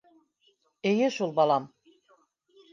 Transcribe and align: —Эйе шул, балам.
—Эйе 0.93 1.11
шул, 1.19 1.35
балам. 1.41 1.71